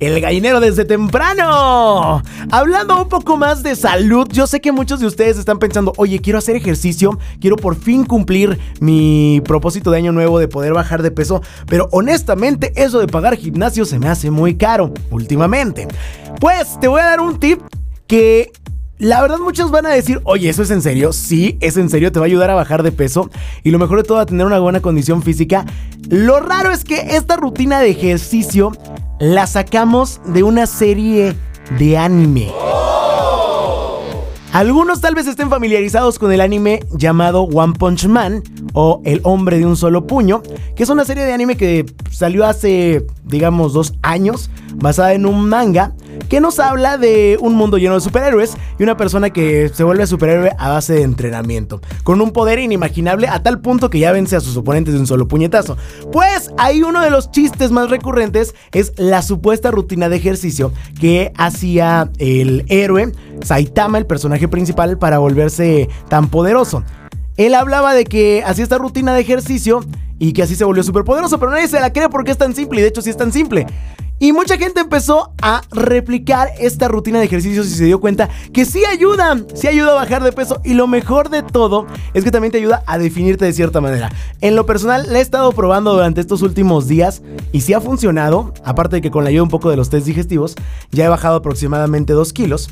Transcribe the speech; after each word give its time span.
El 0.00 0.20
gallinero 0.20 0.58
desde 0.58 0.84
temprano. 0.84 2.20
Hablando 2.50 3.00
un 3.00 3.08
poco 3.08 3.36
más 3.36 3.62
de 3.62 3.76
salud, 3.76 4.26
yo 4.32 4.48
sé 4.48 4.60
que 4.60 4.72
muchos 4.72 4.98
de 4.98 5.06
ustedes 5.06 5.38
están 5.38 5.60
pensando, 5.60 5.92
oye, 5.98 6.18
quiero 6.18 6.40
hacer 6.40 6.56
ejercicio, 6.56 7.16
quiero 7.40 7.54
por 7.54 7.76
fin 7.76 8.04
cumplir 8.04 8.58
mi 8.80 9.40
propósito 9.44 9.92
de 9.92 9.98
año 9.98 10.10
nuevo 10.10 10.40
de 10.40 10.48
poder 10.48 10.72
bajar 10.72 11.00
de 11.00 11.12
peso, 11.12 11.42
pero 11.68 11.88
honestamente 11.92 12.72
eso 12.74 12.98
de 12.98 13.06
pagar 13.06 13.36
gimnasio 13.36 13.84
se 13.84 14.00
me 14.00 14.08
hace 14.08 14.32
muy 14.32 14.56
caro 14.56 14.92
últimamente. 15.12 15.86
Pues 16.40 16.80
te 16.80 16.88
voy 16.88 17.00
a 17.00 17.04
dar 17.04 17.20
un 17.20 17.38
tip 17.38 17.60
que 18.08 18.50
la 18.98 19.22
verdad 19.22 19.38
muchos 19.38 19.70
van 19.70 19.86
a 19.86 19.90
decir, 19.90 20.20
oye, 20.24 20.48
¿eso 20.48 20.62
es 20.62 20.72
en 20.72 20.82
serio? 20.82 21.12
Sí, 21.12 21.56
es 21.60 21.76
en 21.76 21.88
serio, 21.88 22.10
te 22.10 22.18
va 22.18 22.24
a 22.24 22.26
ayudar 22.26 22.50
a 22.50 22.54
bajar 22.54 22.82
de 22.82 22.90
peso 22.90 23.30
y 23.62 23.70
lo 23.70 23.78
mejor 23.78 23.98
de 23.98 24.04
todo 24.04 24.18
a 24.18 24.26
tener 24.26 24.44
una 24.44 24.58
buena 24.58 24.80
condición 24.80 25.22
física. 25.22 25.64
Lo 26.08 26.40
raro 26.40 26.72
es 26.72 26.82
que 26.82 27.16
esta 27.16 27.36
rutina 27.36 27.78
de 27.78 27.90
ejercicio 27.90 28.72
la 29.18 29.46
sacamos 29.46 30.20
de 30.26 30.42
una 30.42 30.66
serie 30.66 31.36
de 31.78 31.96
anime. 31.96 32.50
Algunos 34.52 35.00
tal 35.00 35.16
vez 35.16 35.26
estén 35.26 35.50
familiarizados 35.50 36.18
con 36.18 36.30
el 36.30 36.40
anime 36.40 36.80
llamado 36.92 37.42
One 37.42 37.72
Punch 37.72 38.06
Man 38.06 38.42
o 38.72 39.02
El 39.04 39.20
hombre 39.24 39.58
de 39.58 39.66
un 39.66 39.76
solo 39.76 40.06
puño, 40.06 40.42
que 40.76 40.84
es 40.84 40.88
una 40.88 41.04
serie 41.04 41.24
de 41.24 41.32
anime 41.32 41.56
que 41.56 41.86
salió 42.10 42.44
hace, 42.44 43.04
digamos, 43.24 43.72
dos 43.72 43.94
años, 44.02 44.50
basada 44.76 45.14
en 45.14 45.26
un 45.26 45.48
manga 45.48 45.92
que 46.28 46.40
nos 46.40 46.58
habla 46.58 46.98
de 46.98 47.38
un 47.40 47.54
mundo 47.54 47.78
lleno 47.78 47.94
de 47.94 48.00
superhéroes 48.00 48.56
y 48.78 48.82
una 48.82 48.96
persona 48.96 49.30
que 49.30 49.70
se 49.72 49.84
vuelve 49.84 50.06
superhéroe 50.06 50.52
a 50.58 50.68
base 50.68 50.94
de 50.94 51.02
entrenamiento, 51.02 51.80
con 52.02 52.20
un 52.20 52.32
poder 52.32 52.58
inimaginable 52.58 53.28
a 53.28 53.42
tal 53.42 53.60
punto 53.60 53.90
que 53.90 53.98
ya 53.98 54.12
vence 54.12 54.36
a 54.36 54.40
sus 54.40 54.56
oponentes 54.56 54.94
de 54.94 55.00
un 55.00 55.06
solo 55.06 55.28
puñetazo. 55.28 55.76
Pues 56.12 56.50
ahí 56.58 56.82
uno 56.82 57.00
de 57.00 57.10
los 57.10 57.30
chistes 57.30 57.70
más 57.70 57.90
recurrentes 57.90 58.54
es 58.72 58.92
la 58.96 59.22
supuesta 59.22 59.70
rutina 59.70 60.08
de 60.08 60.16
ejercicio 60.16 60.72
que 61.00 61.32
hacía 61.36 62.10
el 62.18 62.64
héroe 62.68 63.12
Saitama, 63.42 63.98
el 63.98 64.06
personaje 64.06 64.48
principal, 64.48 64.98
para 64.98 65.18
volverse 65.18 65.88
tan 66.08 66.28
poderoso. 66.28 66.82
Él 67.36 67.54
hablaba 67.54 67.94
de 67.94 68.04
que 68.04 68.42
hacía 68.46 68.62
esta 68.62 68.78
rutina 68.78 69.12
de 69.14 69.20
ejercicio 69.20 69.80
y 70.18 70.32
que 70.32 70.42
así 70.42 70.54
se 70.54 70.64
volvió 70.64 70.82
súper 70.82 71.04
poderoso, 71.04 71.38
pero 71.38 71.50
nadie 71.50 71.68
se 71.68 71.80
la 71.80 71.92
cree 71.92 72.08
porque 72.08 72.30
es 72.30 72.38
tan 72.38 72.54
simple 72.54 72.80
y 72.80 72.82
de 72.82 72.88
hecho 72.88 73.02
sí 73.02 73.10
es 73.10 73.16
tan 73.16 73.32
simple. 73.32 73.66
Y 74.18 74.32
mucha 74.32 74.56
gente 74.56 74.80
empezó 74.80 75.32
a 75.42 75.62
replicar 75.70 76.48
esta 76.58 76.88
rutina 76.88 77.18
de 77.18 77.24
ejercicios 77.24 77.66
y 77.66 77.70
se 77.70 77.84
dio 77.84 78.00
cuenta 78.00 78.28
que 78.52 78.64
sí 78.64 78.84
ayuda, 78.84 79.44
sí 79.54 79.66
ayuda 79.66 79.90
a 79.90 79.94
bajar 79.94 80.22
de 80.22 80.32
peso 80.32 80.60
y 80.64 80.74
lo 80.74 80.86
mejor 80.86 81.30
de 81.30 81.42
todo 81.42 81.86
es 82.14 82.24
que 82.24 82.30
también 82.30 82.52
te 82.52 82.58
ayuda 82.58 82.84
a 82.86 82.96
definirte 82.96 83.44
de 83.44 83.52
cierta 83.52 83.80
manera. 83.80 84.10
En 84.40 84.54
lo 84.56 84.66
personal 84.66 85.12
la 85.12 85.18
he 85.18 85.22
estado 85.22 85.52
probando 85.52 85.92
durante 85.92 86.20
estos 86.20 86.42
últimos 86.42 86.86
días 86.86 87.22
y 87.52 87.62
sí 87.62 87.74
ha 87.74 87.80
funcionado, 87.80 88.54
aparte 88.64 88.96
de 88.96 89.02
que 89.02 89.10
con 89.10 89.24
la 89.24 89.30
ayuda 89.30 89.42
un 89.42 89.50
poco 89.50 89.68
de 89.68 89.76
los 89.76 89.90
test 89.90 90.06
digestivos 90.06 90.54
ya 90.90 91.04
he 91.04 91.08
bajado 91.08 91.36
aproximadamente 91.36 92.12
2 92.12 92.32
kilos. 92.32 92.70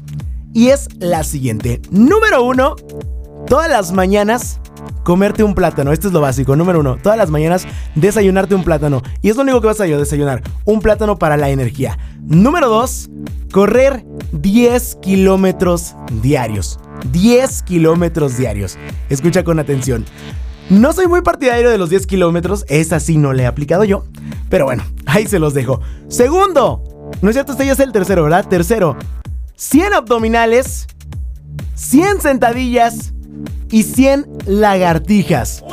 Y 0.55 0.69
es 0.69 0.89
la 0.99 1.25
siguiente. 1.25 1.83
Número 1.91 2.45
1, 2.45 2.77
todas 3.47 3.69
las 3.69 3.93
mañanas 3.93 4.61
comerte 5.03 5.43
un 5.43 5.55
plátano. 5.55 5.93
Esto 5.93 6.09
es 6.09 6.13
lo 6.13 6.21
básico. 6.21 6.57
Número 6.57 6.81
uno, 6.81 6.97
todas 7.03 7.19
las 7.19 7.31
mañanas 7.31 7.67
desayunarte 7.95 8.55
un 8.55 8.65
plátano. 8.65 9.03
Y 9.21 9.31
es 9.31 9.37
lo 9.37 9.43
único 9.43 9.61
que 9.61 9.67
vas 9.69 9.81
a 9.81 9.85
desayunar. 9.85 10.43
Un 10.65 10.81
plátano 10.81 11.19
para 11.19 11.37
la 11.37 11.51
energía. 11.51 11.99
Número 12.21 12.69
dos, 12.69 13.11
correr 13.53 14.05
10 14.33 14.97
kilómetros 14.97 15.95
diarios. 16.23 16.79
10 17.11 17.63
kilómetros 17.63 18.37
diarios. 18.37 18.79
Escucha 19.09 19.45
con 19.45 19.59
atención. 19.59 20.05
No 20.71 20.93
soy 20.93 21.07
muy 21.07 21.23
partidario 21.23 21.71
de 21.71 21.79
los 21.79 21.91
10 21.91 22.07
kilómetros. 22.07 22.65
Esa 22.69 23.01
sí 23.01 23.19
no 23.19 23.33
le 23.33 23.43
he 23.43 23.47
aplicado 23.47 23.85
yo. 23.85 24.05
Pero 24.49 24.65
bueno, 24.67 24.85
ahí 25.07 25.27
se 25.27 25.39
los 25.39 25.55
dejo. 25.55 25.81
Segundo. 26.09 26.83
No 27.21 27.29
es 27.29 27.35
cierto, 27.35 27.53
este 27.53 27.67
ya 27.67 27.73
es 27.73 27.81
el 27.81 27.93
tercero, 27.93 28.23
¿verdad? 28.23 28.47
Tercero. 28.49 28.97
100 29.57 29.95
abdominales. 29.95 30.87
100 31.75 32.21
sentadillas 32.21 33.13
y 33.73 33.83
100 33.83 34.29
lagartijas. 34.47 35.65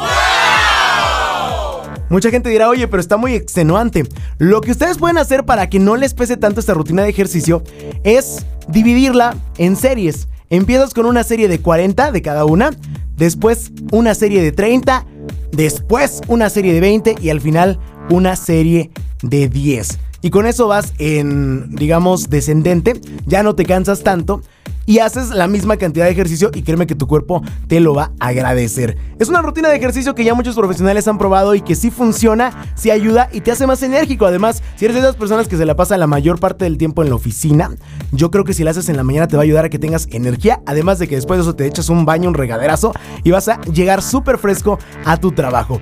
Mucha 2.10 2.32
gente 2.32 2.50
dirá, 2.50 2.68
oye, 2.70 2.88
pero 2.88 3.02
está 3.02 3.18
muy 3.18 3.36
extenuante. 3.36 4.08
Lo 4.40 4.62
que 4.62 4.72
ustedes 4.72 4.98
pueden 4.98 5.20
hacer 5.20 5.46
para 5.46 5.70
que 5.70 5.78
no 5.78 5.96
les 5.96 6.16
pese 6.16 6.38
tanto 6.38 6.60
esta 6.60 6.74
rutina 6.74 7.04
de 7.04 7.10
ejercicio 7.10 7.62
es 8.04 8.48
dividirla 8.68 9.38
en 9.60 9.76
series. 9.76 10.28
Empiezas 10.50 10.96
con 10.96 11.06
una 11.06 11.24
serie 11.24 11.48
de 11.48 11.60
40 11.60 12.12
de 12.12 12.22
cada 12.24 12.46
una, 12.46 12.72
después 13.16 13.72
una 13.92 14.16
serie 14.16 14.42
de 14.42 14.52
30, 14.52 15.06
después 15.52 16.22
una 16.28 16.50
serie 16.50 16.74
de 16.74 16.80
20 16.80 17.16
y 17.22 17.30
al 17.30 17.42
final 17.42 17.80
una 18.10 18.36
serie 18.36 18.90
de 19.22 19.48
10. 19.48 20.00
Y 20.22 20.32
con 20.32 20.48
eso 20.48 20.68
vas 20.68 20.94
en, 20.98 21.76
digamos, 21.76 22.30
descendente, 22.30 23.00
ya 23.28 23.44
no 23.44 23.54
te 23.54 23.66
cansas 23.66 24.02
tanto 24.02 24.42
y 24.90 24.98
haces 24.98 25.30
la 25.30 25.48
misma 25.48 25.78
cantidad 25.78 26.06
de 26.06 26.12
ejercicio 26.12 26.50
y 26.52 26.64
créeme 26.64 26.88
que 26.88 26.96
tu 26.96 27.06
cuerpo 27.06 27.44
te 27.68 27.80
lo 27.80 27.94
va 27.94 28.12
a 28.20 28.30
agradecer. 28.30 28.98
Es 29.20 29.30
una 29.30 29.44
rutina 29.44 29.70
de 29.70 29.76
ejercicio 29.76 30.16
que 30.16 30.24
ya 30.24 30.34
muchos 30.34 30.56
profesionales 30.56 31.08
han 31.08 31.20
probado 31.20 31.54
y 31.54 31.62
que 31.62 31.76
sí 31.76 31.92
funciona, 31.92 32.66
sí 32.74 32.90
ayuda 32.90 33.30
y 33.32 33.42
te 33.42 33.52
hace 33.52 33.68
más 33.68 33.84
enérgico. 33.84 34.26
Además, 34.26 34.64
si 34.78 34.86
eres 34.86 34.96
de 34.96 35.02
esas 35.02 35.16
personas 35.16 35.48
que 35.48 35.58
se 35.58 35.66
la 35.68 35.76
pasa 35.76 35.96
la 35.96 36.08
mayor 36.08 36.40
parte 36.40 36.66
del 36.66 36.80
tiempo 36.80 37.04
en 37.04 37.10
la 37.10 37.16
oficina, 37.16 37.70
yo 38.12 38.32
creo 38.32 38.46
que 38.46 38.56
si 38.56 38.64
la 38.64 38.72
haces 38.72 38.90
en 38.90 38.98
la 38.98 39.04
mañana 39.04 39.28
te 39.28 39.36
va 39.36 39.44
a 39.44 39.46
ayudar 39.46 39.66
a 39.66 39.70
que 39.70 39.78
tengas 39.78 40.08
energía, 40.10 40.64
además 40.66 40.98
de 40.98 41.08
que 41.08 41.14
después 41.14 41.38
de 41.38 41.44
eso 41.44 41.56
te 41.56 41.68
echas 41.68 41.90
un 41.90 42.06
baño, 42.06 42.28
un 42.28 42.34
regaderazo 42.34 42.92
y 43.24 43.30
vas 43.30 43.48
a 43.48 43.62
llegar 43.62 44.02
súper 44.02 44.40
fresco 44.40 44.80
a 45.06 45.18
tu 45.18 45.34
trabajo. 45.34 45.78